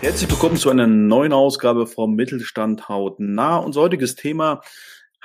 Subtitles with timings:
[0.00, 3.56] Herzlich willkommen zu einer neuen Ausgabe vom Mittelstand hautnah.
[3.56, 4.60] Unser heutiges Thema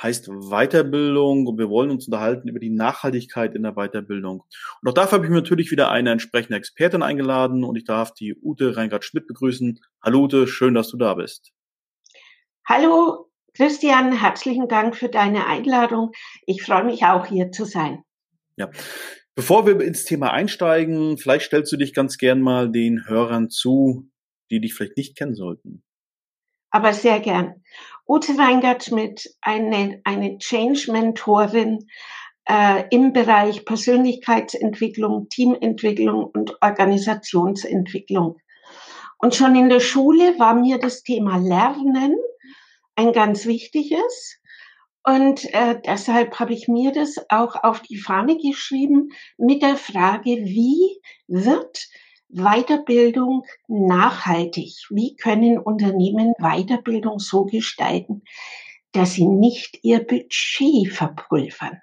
[0.02, 4.44] heißt Weiterbildung und wir wollen uns unterhalten über die Nachhaltigkeit in der Weiterbildung.
[4.82, 8.16] Und auch dafür habe ich mir natürlich wieder eine entsprechende Expertin eingeladen und ich darf
[8.16, 9.80] die Ute Reingard-Schmidt begrüßen.
[10.04, 11.52] Hallo Ute, schön, dass du da bist.
[12.68, 16.14] Hallo Christian, herzlichen Dank für deine Einladung.
[16.48, 18.02] Ich freue mich auch hier zu sein.
[18.56, 18.72] Ja.
[19.36, 24.10] Bevor wir ins Thema einsteigen, vielleicht stellst du dich ganz gern mal den Hörern zu,
[24.54, 25.84] die dich vielleicht nicht kennen sollten?
[26.70, 27.64] Aber sehr gern.
[28.08, 31.88] Ute Weingart-Schmidt, eine, eine Change-Mentorin
[32.46, 38.38] äh, im Bereich Persönlichkeitsentwicklung, Teamentwicklung und Organisationsentwicklung.
[39.18, 42.16] Und schon in der Schule war mir das Thema Lernen
[42.96, 44.40] ein ganz wichtiges.
[45.04, 50.30] Und äh, deshalb habe ich mir das auch auf die Fahne geschrieben mit der Frage,
[50.30, 51.88] wie wird
[52.34, 54.74] Weiterbildung nachhaltig?
[54.90, 58.24] Wie können Unternehmen Weiterbildung so gestalten,
[58.92, 61.80] dass sie nicht ihr Budget verpulvern?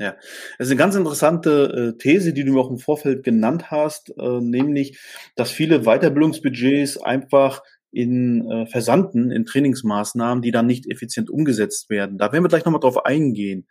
[0.00, 0.16] Ja,
[0.58, 4.14] das ist eine ganz interessante äh, These, die du mir auch im Vorfeld genannt hast,
[4.18, 4.98] äh, nämlich,
[5.36, 7.62] dass viele Weiterbildungsbudgets einfach
[7.92, 12.16] in äh, versanden, in Trainingsmaßnahmen, die dann nicht effizient umgesetzt werden.
[12.16, 13.66] Da werden wir gleich nochmal drauf eingehen.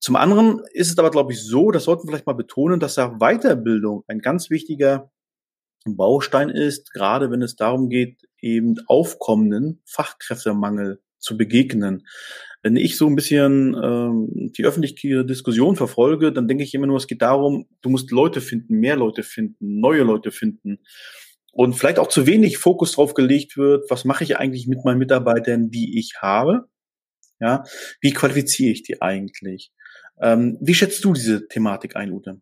[0.00, 2.96] Zum anderen ist es aber, glaube ich, so, das sollten wir vielleicht mal betonen, dass
[2.96, 5.10] ja Weiterbildung ein ganz wichtiger
[5.84, 12.06] Baustein ist, gerade wenn es darum geht, eben aufkommenden Fachkräftemangel zu begegnen.
[12.62, 16.96] Wenn ich so ein bisschen ähm, die öffentliche Diskussion verfolge, dann denke ich immer nur,
[16.96, 20.80] es geht darum, du musst Leute finden, mehr Leute finden, neue Leute finden.
[21.52, 24.98] Und vielleicht auch zu wenig Fokus drauf gelegt wird, was mache ich eigentlich mit meinen
[24.98, 26.68] Mitarbeitern, die ich habe?
[27.40, 27.64] Ja,
[28.00, 29.72] wie qualifiziere ich die eigentlich?
[30.20, 32.40] Ähm, wie schätzt du diese Thematik ein, Ute?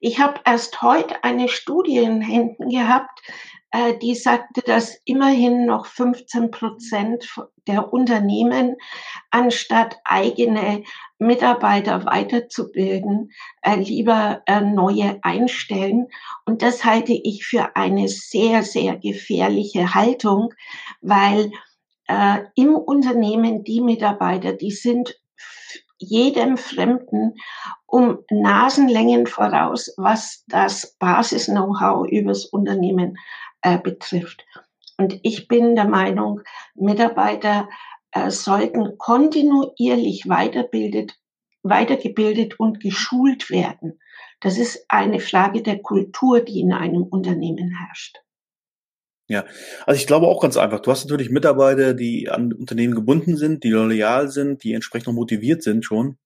[0.00, 3.20] Ich habe erst heute eine Studie in Händen gehabt,
[3.74, 7.26] äh, die sagte, dass immerhin noch 15 Prozent
[7.66, 8.76] der Unternehmen
[9.30, 10.84] anstatt eigene
[11.18, 13.32] Mitarbeiter weiterzubilden,
[13.62, 16.06] äh, lieber äh, neue einstellen.
[16.44, 20.54] Und das halte ich für eine sehr, sehr gefährliche Haltung,
[21.00, 21.50] weil
[22.06, 25.18] äh, im Unternehmen die Mitarbeiter, die sind
[25.98, 27.34] jedem Fremden
[27.86, 33.16] um Nasenlängen voraus, was das Basis-Know-how übers Unternehmen
[33.62, 34.44] äh, betrifft.
[34.98, 36.40] Und ich bin der Meinung,
[36.74, 37.68] Mitarbeiter
[38.12, 41.18] äh, sollten kontinuierlich weiterbildet,
[41.62, 44.00] weitergebildet und geschult werden.
[44.40, 48.23] Das ist eine Frage der Kultur, die in einem Unternehmen herrscht.
[49.26, 49.46] Ja,
[49.86, 50.80] also ich glaube auch ganz einfach.
[50.80, 55.62] Du hast natürlich Mitarbeiter, die an Unternehmen gebunden sind, die loyal sind, die entsprechend motiviert
[55.62, 56.18] sind schon.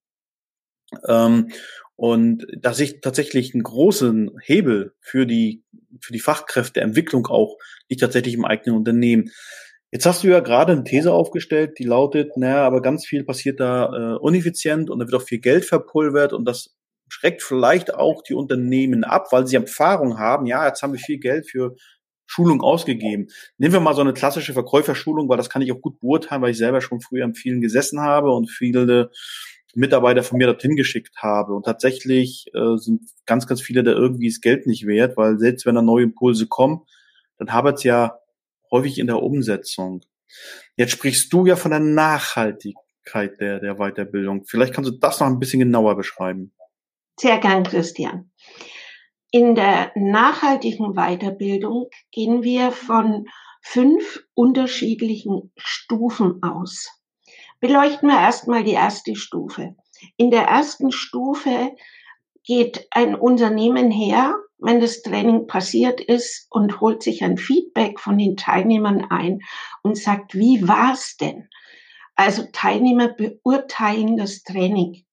[1.06, 1.50] Ähm,
[1.94, 5.64] und da sehe ich tatsächlich einen großen Hebel für die,
[6.00, 7.58] für die Fachkräfteentwicklung auch,
[7.88, 9.30] nicht tatsächlich im eigenen Unternehmen.
[9.90, 13.58] Jetzt hast du ja gerade eine These aufgestellt, die lautet, naja, aber ganz viel passiert
[13.58, 16.76] da äh, uneffizient und da wird auch viel Geld verpulvert und das
[17.08, 21.18] schreckt vielleicht auch die Unternehmen ab, weil sie Erfahrung haben, ja, jetzt haben wir viel
[21.18, 21.74] Geld für
[22.28, 23.28] Schulung ausgegeben.
[23.56, 26.50] Nehmen wir mal so eine klassische Verkäuferschulung, weil das kann ich auch gut beurteilen, weil
[26.50, 29.10] ich selber schon früher am vielen gesessen habe und viele
[29.74, 31.54] Mitarbeiter von mir dorthin geschickt habe.
[31.54, 35.64] Und tatsächlich äh, sind ganz, ganz viele da irgendwie das Geld nicht wert, weil selbst
[35.64, 36.82] wenn da neue Impulse kommen,
[37.38, 38.18] dann habert es ja
[38.70, 40.02] häufig in der Umsetzung.
[40.76, 44.44] Jetzt sprichst du ja von der Nachhaltigkeit der, der Weiterbildung.
[44.44, 46.52] Vielleicht kannst du das noch ein bisschen genauer beschreiben.
[47.18, 48.30] Sehr gern, Christian.
[49.30, 53.26] In der nachhaltigen Weiterbildung gehen wir von
[53.60, 56.98] fünf unterschiedlichen Stufen aus.
[57.60, 59.76] Beleuchten wir erstmal die erste Stufe.
[60.16, 61.76] In der ersten Stufe
[62.42, 68.16] geht ein Unternehmen her, wenn das Training passiert ist und holt sich ein Feedback von
[68.16, 69.40] den Teilnehmern ein
[69.82, 71.50] und sagt, wie war's denn?
[72.14, 75.04] Also Teilnehmer beurteilen das Training.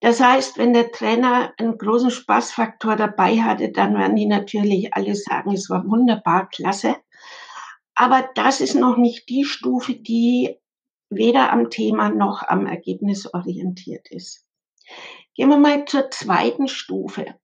[0.00, 5.14] Das heißt, wenn der Trainer einen großen Spaßfaktor dabei hatte, dann werden die natürlich alle
[5.14, 6.96] sagen, es war wunderbar, klasse.
[7.94, 10.56] Aber das ist noch nicht die Stufe, die
[11.10, 14.46] weder am Thema noch am Ergebnis orientiert ist.
[15.34, 17.34] Gehen wir mal zur zweiten Stufe.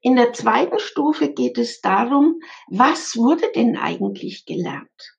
[0.00, 5.18] In der zweiten Stufe geht es darum, was wurde denn eigentlich gelernt?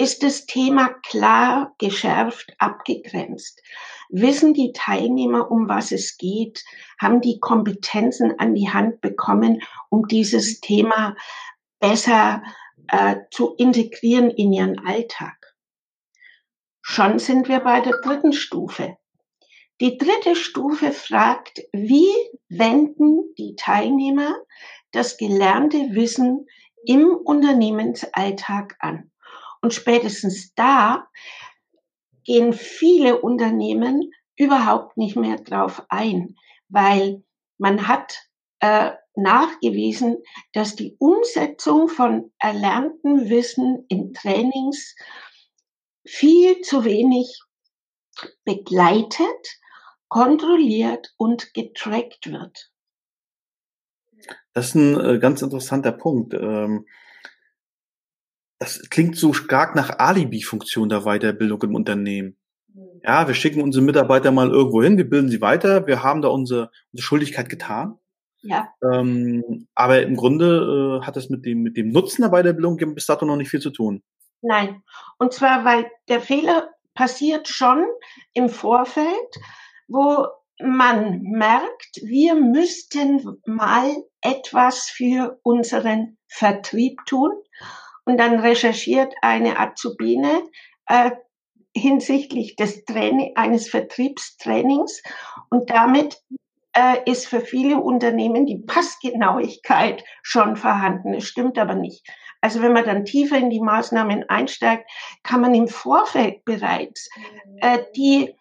[0.00, 3.60] Ist das Thema klar geschärft, abgegrenzt.
[4.08, 6.64] Wissen die Teilnehmer, um was es geht?
[6.98, 11.16] Haben die Kompetenzen an die Hand bekommen, um dieses Thema
[11.80, 12.42] besser
[12.88, 15.36] äh, zu integrieren in ihren Alltag?
[16.80, 18.96] Schon sind wir bei der dritten Stufe.
[19.82, 22.08] Die dritte Stufe fragt, wie
[22.48, 24.34] wenden die Teilnehmer
[24.92, 26.46] das gelernte Wissen
[26.86, 29.09] im Unternehmensalltag an?
[29.60, 31.08] Und spätestens da
[32.24, 36.36] gehen viele Unternehmen überhaupt nicht mehr drauf ein,
[36.68, 37.22] weil
[37.58, 38.18] man hat
[38.60, 40.22] äh, nachgewiesen,
[40.52, 44.94] dass die Umsetzung von erlerntem Wissen in Trainings
[46.06, 47.42] viel zu wenig
[48.44, 49.60] begleitet,
[50.08, 52.70] kontrolliert und getrackt wird.
[54.52, 56.34] Das ist ein äh, ganz interessanter Punkt.
[56.34, 56.86] Ähm,
[58.60, 62.36] das klingt so stark nach Alibi-Funktion der Weiterbildung im Unternehmen.
[62.72, 63.00] Mhm.
[63.02, 66.28] Ja, wir schicken unsere Mitarbeiter mal irgendwo hin, wir bilden sie weiter, wir haben da
[66.28, 67.98] unsere, unsere Schuldigkeit getan.
[68.42, 68.68] Ja.
[68.82, 73.06] Ähm, aber im Grunde äh, hat es mit dem, mit dem Nutzen der Weiterbildung bis
[73.06, 74.02] dato noch nicht viel zu tun.
[74.42, 74.82] Nein.
[75.18, 77.84] Und zwar, weil der Fehler passiert schon
[78.34, 79.36] im Vorfeld,
[79.88, 80.26] wo
[80.62, 83.90] man merkt, wir müssten mal
[84.20, 87.32] etwas für unseren Vertrieb tun.
[88.04, 90.42] Und dann recherchiert eine Azubine
[90.86, 91.10] äh,
[91.74, 95.02] hinsichtlich des Training, eines Vertriebstrainings.
[95.50, 96.20] Und damit
[96.72, 101.14] äh, ist für viele Unternehmen die Passgenauigkeit schon vorhanden.
[101.14, 102.06] Es stimmt aber nicht.
[102.40, 104.90] Also wenn man dann tiefer in die Maßnahmen einsteigt,
[105.22, 107.10] kann man im Vorfeld bereits
[107.60, 108.34] äh, die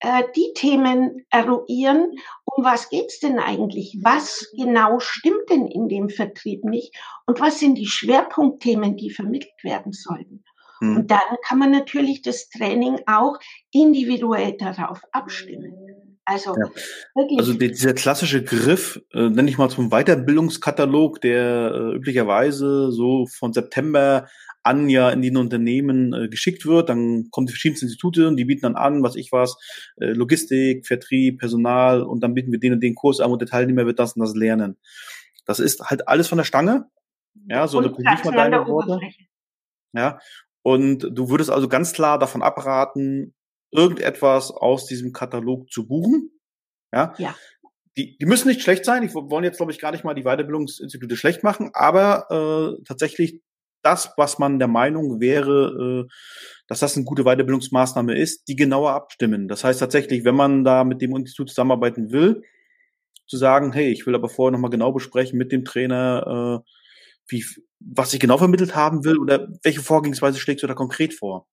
[0.00, 2.12] äh, die Themen eruieren,
[2.44, 3.98] um was geht's denn eigentlich?
[4.02, 6.94] Was genau stimmt denn in dem Vertrieb nicht?
[7.26, 10.44] Und was sind die Schwerpunktthemen, die vermittelt werden sollten?
[10.80, 10.96] Mhm.
[10.96, 13.38] Und dann kann man natürlich das Training auch
[13.72, 15.74] individuell darauf abstimmen.
[16.26, 16.68] Also, ja.
[17.14, 17.38] wirklich.
[17.38, 23.52] also dieser klassische Griff, äh, nenne ich mal zum Weiterbildungskatalog, der äh, üblicherweise so von
[23.52, 24.26] September
[24.66, 26.88] an ja in die Unternehmen äh, geschickt wird.
[26.88, 29.56] Dann kommen die verschiedensten Institute und die bieten dann an, was ich was,
[29.96, 33.48] äh, Logistik, Vertrieb, Personal und dann bieten wir den und den Kurs an und der
[33.48, 34.76] Teilnehmer wird das und das lernen.
[35.44, 36.90] Das ist halt alles von der Stange.
[37.48, 39.00] Ja, so und eine mal deine Worte.
[39.92, 40.18] Ja,
[40.62, 43.34] und du würdest also ganz klar davon abraten,
[43.70, 46.30] irgendetwas aus diesem Katalog zu buchen.
[46.92, 47.14] Ja.
[47.18, 47.34] ja.
[47.96, 49.02] Die, die müssen nicht schlecht sein.
[49.02, 53.42] Ich wollen jetzt, glaube ich, gar nicht mal die Weiterbildungsinstitute schlecht machen, aber äh, tatsächlich
[53.86, 56.12] das, was man der Meinung wäre, äh,
[56.66, 59.46] dass das eine gute Weiterbildungsmaßnahme ist, die genauer abstimmen.
[59.46, 62.42] Das heißt tatsächlich, wenn man da mit dem Institut zusammenarbeiten will,
[63.28, 66.70] zu sagen, hey, ich will aber vorher nochmal genau besprechen mit dem Trainer, äh,
[67.28, 67.44] wie,
[67.78, 71.46] was ich genau vermittelt haben will oder welche Vorgehensweise schlägst du da konkret vor?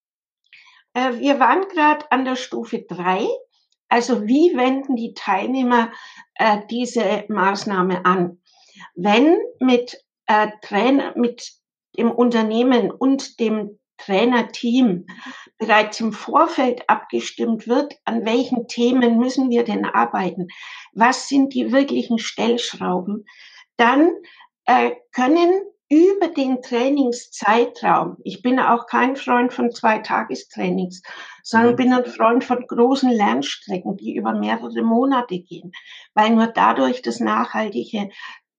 [0.94, 3.28] Äh, wir waren gerade an der Stufe drei.
[3.90, 5.92] Also wie wenden die Teilnehmer
[6.72, 8.42] diese Maßnahme an?
[8.96, 10.04] Wenn mit
[10.64, 11.63] Trainer, mit
[11.98, 15.06] dem Unternehmen und dem Trainerteam
[15.58, 20.48] bereits im Vorfeld abgestimmt wird, an welchen Themen müssen wir denn arbeiten?
[20.94, 23.26] Was sind die wirklichen Stellschrauben?
[23.78, 24.12] Dann
[24.66, 25.52] äh, können
[25.90, 31.04] über den Trainingszeitraum, ich bin auch kein Freund von zwei Tagestrainings,
[31.44, 31.76] sondern mhm.
[31.76, 35.72] bin ein Freund von großen Lernstrecken, die über mehrere Monate gehen,
[36.16, 38.10] weil nur dadurch das nachhaltige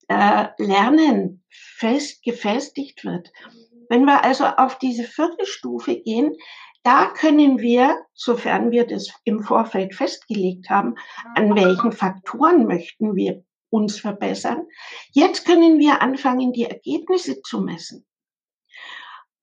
[0.08, 3.32] äh, Lernen fest gefestigt wird.
[3.88, 6.36] Wenn wir also auf diese vierte Stufe gehen,
[6.82, 10.96] da können wir, sofern wir das im Vorfeld festgelegt haben,
[11.34, 14.66] an welchen Faktoren möchten wir uns verbessern.
[15.10, 18.06] Jetzt können wir anfangen, die Ergebnisse zu messen.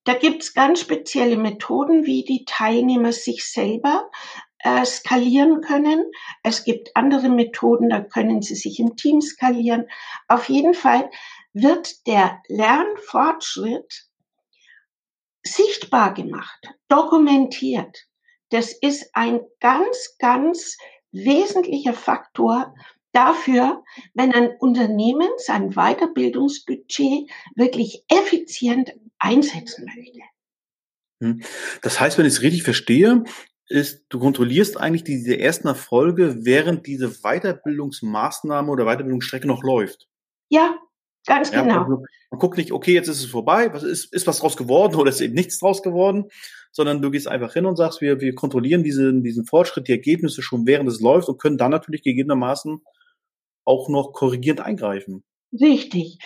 [0.04, 4.10] Da gibt es ganz spezielle Methoden, wie die Teilnehmer sich selber
[4.62, 6.04] äh, skalieren können.
[6.42, 9.86] Es gibt andere Methoden, da können sie sich im Team skalieren.
[10.28, 11.10] Auf jeden Fall
[11.52, 14.06] wird der Lernfortschritt
[15.44, 18.06] sichtbar gemacht, dokumentiert.
[18.50, 20.76] Das ist ein ganz, ganz
[21.10, 22.74] wesentlicher Faktor
[23.12, 23.82] dafür,
[24.14, 30.20] wenn ein Unternehmen sein Weiterbildungsbudget wirklich effizient einsetzen möchte.
[31.20, 31.42] Hm.
[31.82, 33.24] Das heißt, wenn ich es richtig verstehe,
[33.72, 40.08] ist, du kontrollierst eigentlich diese ersten Erfolge, während diese Weiterbildungsmaßnahme oder Weiterbildungsstrecke noch läuft.
[40.50, 40.76] Ja,
[41.26, 41.80] ganz ja, genau.
[41.80, 44.94] Also man guckt nicht, okay, jetzt ist es vorbei, was ist, ist was draus geworden
[45.00, 46.26] oder ist eben nichts draus geworden,
[46.70, 50.42] sondern du gehst einfach hin und sagst, wir, wir kontrollieren diesen, diesen Fortschritt, die Ergebnisse
[50.42, 52.82] schon während es läuft und können dann natürlich gegebenermaßen
[53.64, 55.24] auch noch korrigierend eingreifen.
[55.52, 56.18] Richtig.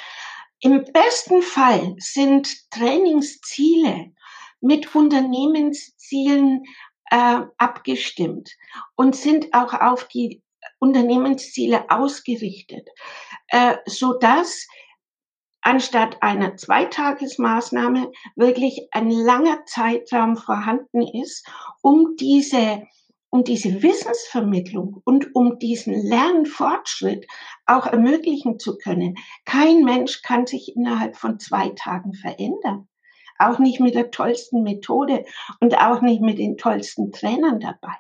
[0.61, 4.13] Im besten Fall sind Trainingsziele
[4.61, 6.63] mit Unternehmenszielen
[7.11, 8.51] äh, abgestimmt
[8.95, 10.43] und sind auch auf die
[10.79, 12.89] Unternehmensziele ausgerichtet,
[13.49, 14.67] äh, so dass
[15.61, 21.47] anstatt einer Zweitagesmaßnahme wirklich ein langer Zeitraum vorhanden ist,
[21.83, 22.83] um diese
[23.31, 27.27] um diese Wissensvermittlung und um diesen Lernfortschritt
[27.67, 29.17] auch ermöglichen zu können.
[29.45, 32.89] Kein Mensch kann sich innerhalb von zwei Tagen verändern.
[33.39, 35.25] Auch nicht mit der tollsten Methode
[35.61, 37.95] und auch nicht mit den tollsten Trainern dabei.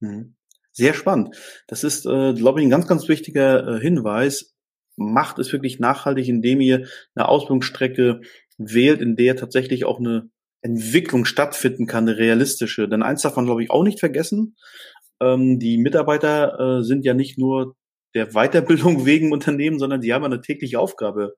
[0.00, 0.36] Mhm.
[0.72, 1.36] Sehr spannend.
[1.66, 4.54] Das ist, äh, glaube ich, ein ganz, ganz wichtiger äh, Hinweis.
[4.96, 8.20] Macht es wirklich nachhaltig, indem ihr eine Ausbildungsstrecke
[8.58, 10.30] wählt, in der tatsächlich auch eine
[10.62, 12.88] Entwicklung stattfinden kann, eine realistische.
[12.88, 14.56] Denn eins man, glaube ich, auch nicht vergessen.
[15.20, 17.76] Ähm, die Mitarbeiter äh, sind ja nicht nur
[18.14, 21.34] der Weiterbildung wegen Unternehmen, sondern die haben eine tägliche Aufgabe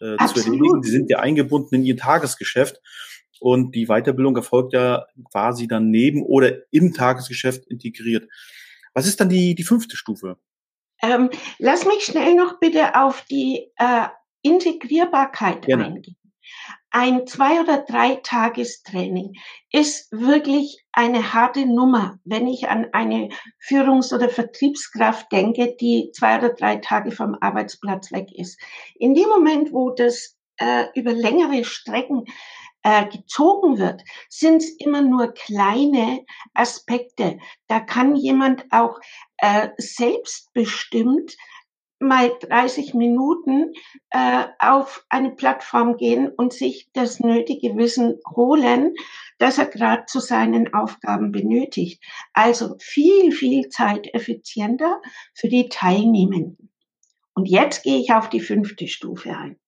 [0.00, 0.82] äh, zu erledigen.
[0.82, 2.80] Die sind ja eingebunden in ihr Tagesgeschäft.
[3.40, 8.28] Und die Weiterbildung erfolgt ja quasi dann neben oder im Tagesgeschäft integriert.
[8.92, 10.36] Was ist dann die, die fünfte Stufe?
[11.02, 14.08] Ähm, lass mich schnell noch bitte auf die äh,
[14.42, 15.86] Integrierbarkeit Gerne.
[15.86, 16.19] eingehen
[16.90, 19.34] ein zwei oder drei Tagestraining
[19.70, 23.28] ist wirklich eine harte Nummer, wenn ich an eine
[23.58, 28.60] Führungs- oder Vertriebskraft denke, die zwei oder drei Tage vom Arbeitsplatz weg ist.
[28.96, 32.24] In dem Moment, wo das äh, über längere Strecken
[32.82, 37.38] äh, gezogen wird, sind es immer nur kleine Aspekte.
[37.68, 38.98] Da kann jemand auch
[39.38, 41.36] äh, selbstbestimmt
[42.00, 43.74] mal 30 Minuten
[44.10, 48.94] äh, auf eine Plattform gehen und sich das nötige Wissen holen,
[49.38, 52.02] das er gerade zu seinen Aufgaben benötigt.
[52.32, 55.00] Also viel, viel zeiteffizienter
[55.34, 56.70] für die Teilnehmenden.
[57.34, 59.58] Und jetzt gehe ich auf die fünfte Stufe ein.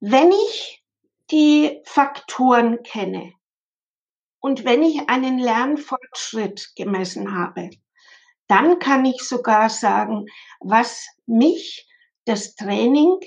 [0.00, 0.84] Wenn ich
[1.30, 3.32] die Faktoren kenne
[4.40, 7.70] und wenn ich einen Lernfortschritt gemessen habe,
[8.48, 10.26] dann kann ich sogar sagen,
[10.60, 11.88] was mich
[12.24, 13.20] das Training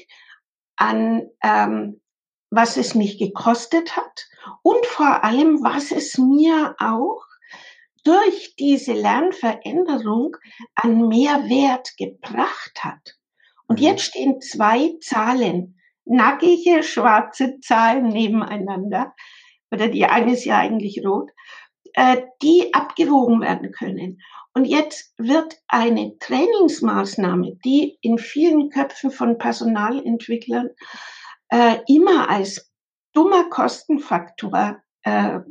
[0.76, 2.02] an, ähm,
[2.50, 4.28] was es mich gekostet hat
[4.62, 7.24] und vor allem, was es mir auch
[8.04, 10.38] durch diese Lernveränderung
[10.76, 13.18] an Mehrwert gebracht hat.
[13.68, 13.86] Und mhm.
[13.86, 19.14] jetzt stehen zwei Zahlen, nackige schwarze Zahlen nebeneinander,
[19.72, 21.32] oder die eine ist ja eigentlich rot,
[21.94, 24.22] äh, die abgewogen werden können.
[24.58, 30.72] Und jetzt wird eine Trainingsmaßnahme, die in vielen Köpfen von Personalentwicklern
[31.50, 32.72] äh, immer als
[33.14, 35.42] dummer Kostenfaktor äh,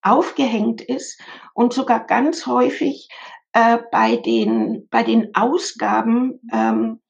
[0.00, 1.20] aufgehängt ist
[1.54, 3.08] und sogar ganz häufig
[3.52, 7.02] äh, bei, den, bei den Ausgaben ähm,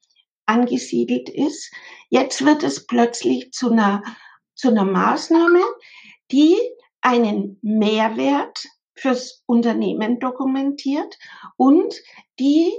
[0.47, 1.71] angesiedelt ist.
[2.09, 4.01] Jetzt wird es plötzlich zu einer,
[4.55, 5.61] zu einer Maßnahme,
[6.31, 6.57] die
[7.01, 11.17] einen Mehrwert fürs Unternehmen dokumentiert
[11.57, 11.95] und
[12.39, 12.71] die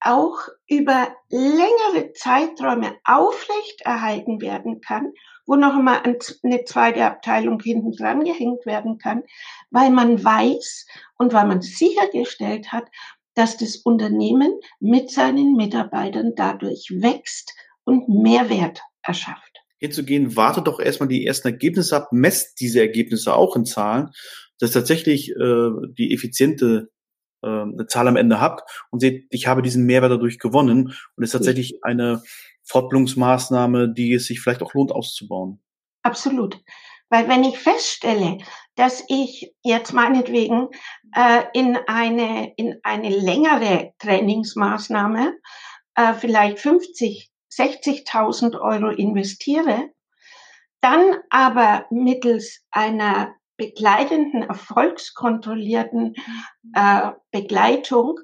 [0.00, 0.38] auch
[0.68, 5.12] über längere Zeiträume aufrechterhalten werden kann,
[5.46, 6.02] wo noch einmal
[6.42, 9.22] eine zweite Abteilung hinten dran gehängt werden kann,
[9.70, 12.84] weil man weiß und weil man sichergestellt hat,
[13.34, 17.54] dass das Unternehmen mit seinen Mitarbeitern dadurch wächst
[17.84, 19.54] und Mehrwert erschafft.
[19.78, 24.10] Hinzugehen, wartet doch erstmal die ersten Ergebnisse ab, messt diese Ergebnisse auch in Zahlen,
[24.60, 26.90] dass tatsächlich äh, die effiziente
[27.42, 31.22] äh, eine Zahl am Ende habt und seht, ich habe diesen Mehrwert dadurch gewonnen und
[31.22, 32.22] es ist tatsächlich eine
[32.64, 35.62] Fortbildungsmaßnahme, die es sich vielleicht auch lohnt auszubauen.
[36.02, 36.60] Absolut.
[37.10, 38.38] Weil wenn ich feststelle,
[38.76, 40.68] dass ich jetzt meinetwegen
[41.14, 45.34] äh, in eine in eine längere Trainingsmaßnahme
[45.94, 49.90] äh, vielleicht 50 60.000 Euro investiere,
[50.80, 56.14] dann aber mittels einer begleitenden, erfolgskontrollierten
[56.74, 58.18] äh, Begleitung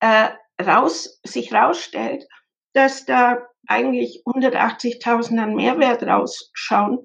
[0.00, 2.26] äh, raus, sich rausstellt,
[2.72, 7.00] dass da eigentlich 180.000 an Mehrwert rausschauen,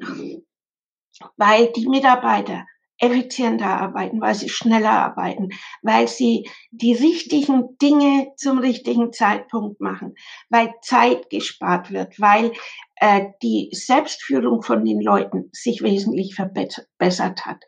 [1.35, 2.65] weil die Mitarbeiter
[2.99, 5.49] effizienter arbeiten, weil sie schneller arbeiten,
[5.81, 10.15] weil sie die richtigen Dinge zum richtigen Zeitpunkt machen,
[10.49, 12.53] weil Zeit gespart wird, weil
[12.95, 17.63] äh, die Selbstführung von den Leuten sich wesentlich verbessert hat,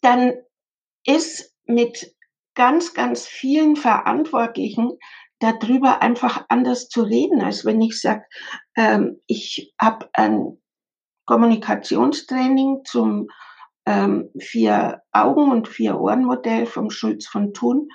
[0.00, 0.34] dann
[1.04, 2.14] ist mit
[2.54, 4.92] ganz, ganz vielen Verantwortlichen
[5.40, 8.24] darüber einfach anders zu reden, als wenn ich sage,
[8.76, 10.58] ähm, ich habe ein
[11.26, 13.28] Kommunikationstraining zum
[13.86, 17.88] ähm, vier Augen- und vier Ohren-Modell vom Schulz von Thun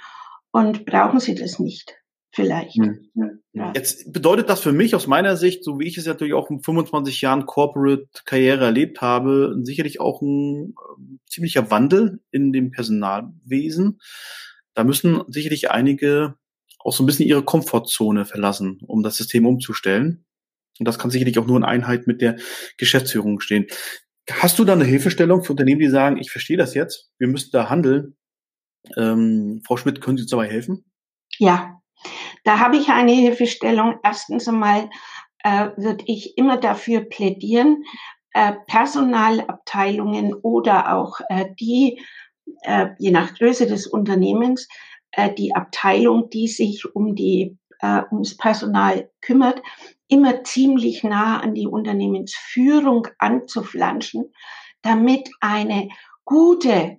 [0.52, 1.96] und brauchen Sie das nicht.
[2.32, 2.76] vielleicht.
[2.76, 3.10] Hm.
[3.54, 3.74] Ja.
[3.76, 6.62] Jetzt bedeutet das für mich aus meiner Sicht, so wie ich es natürlich auch in
[6.62, 14.00] 25 Jahren Corporate-Karriere erlebt habe, sicherlich auch ein äh, ziemlicher Wandel in dem Personalwesen.
[14.76, 16.36] Da müssen sicherlich einige
[16.80, 20.26] auch so ein bisschen ihre Komfortzone verlassen, um das System umzustellen.
[20.80, 22.38] Und das kann sicherlich auch nur in Einheit mit der
[22.78, 23.66] Geschäftsführung stehen.
[24.32, 27.52] Hast du da eine Hilfestellung für Unternehmen, die sagen, ich verstehe das jetzt, wir müssen
[27.52, 28.16] da handeln?
[28.98, 30.86] Ähm, Frau Schmidt, können Sie uns dabei helfen?
[31.38, 31.82] Ja,
[32.44, 34.00] da habe ich eine Hilfestellung.
[34.04, 34.90] Erstens einmal
[35.44, 37.84] äh, würde ich immer dafür plädieren,
[38.34, 42.02] äh, Personalabteilungen oder auch äh, die,
[42.64, 44.68] äh, je nach Größe des Unternehmens,
[45.12, 49.62] äh, die Abteilung, die sich um die äh, ums Personal kümmert,
[50.10, 54.34] immer ziemlich nah an die Unternehmensführung anzuflanschen,
[54.82, 55.90] damit eine
[56.26, 56.98] gute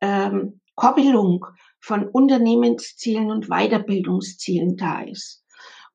[0.00, 1.46] ähm, Koppelung
[1.80, 5.44] von Unternehmenszielen und Weiterbildungszielen da ist.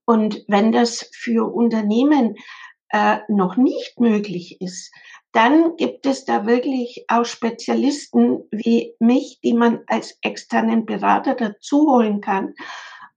[0.05, 2.35] Und wenn das für Unternehmen
[2.89, 4.91] äh, noch nicht möglich ist,
[5.31, 11.91] dann gibt es da wirklich auch Spezialisten wie mich, die man als externen Berater dazu
[11.91, 12.53] holen kann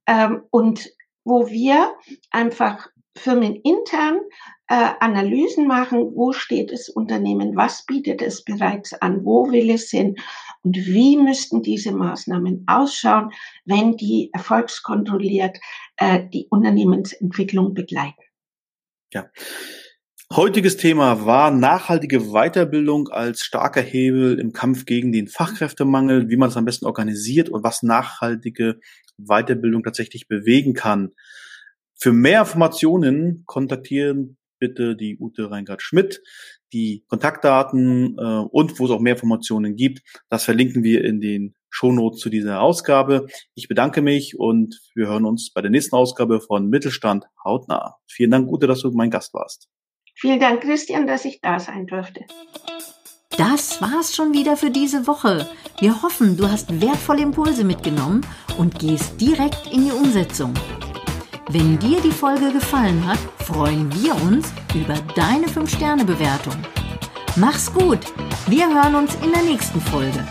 [0.06, 0.90] ähm, und
[1.24, 1.94] wo wir
[2.30, 4.20] einfach firmenintern
[4.68, 9.90] äh, Analysen machen, wo steht das Unternehmen, was bietet es bereits an, wo will es
[9.90, 10.16] hin
[10.62, 13.30] und wie müssten diese Maßnahmen ausschauen,
[13.64, 15.58] wenn die erfolgskontrolliert
[15.96, 18.22] äh, die Unternehmensentwicklung begleiten.
[19.12, 19.30] Ja.
[20.30, 26.50] Heutiges Thema war nachhaltige Weiterbildung als starker Hebel im Kampf gegen den Fachkräftemangel, wie man
[26.50, 28.78] es am besten organisiert und was nachhaltige
[29.16, 31.12] Weiterbildung tatsächlich bewegen kann.
[32.00, 36.22] Für mehr Informationen kontaktieren bitte die Ute Reingard-Schmidt.
[36.72, 41.54] Die Kontaktdaten äh, und wo es auch mehr Informationen gibt, das verlinken wir in den
[41.70, 43.26] Shownotes zu dieser Ausgabe.
[43.54, 47.96] Ich bedanke mich und wir hören uns bei der nächsten Ausgabe von Mittelstand hautnah.
[48.06, 49.68] Vielen Dank, Ute, dass du mein Gast warst.
[50.14, 52.20] Vielen Dank, Christian, dass ich da sein durfte.
[53.36, 55.48] Das war's schon wieder für diese Woche.
[55.80, 58.26] Wir hoffen, du hast wertvolle Impulse mitgenommen
[58.58, 60.54] und gehst direkt in die Umsetzung.
[61.50, 66.52] Wenn dir die Folge gefallen hat, freuen wir uns über deine 5-Sterne-Bewertung.
[67.36, 68.00] Mach's gut!
[68.48, 70.26] Wir hören uns in der nächsten Folge.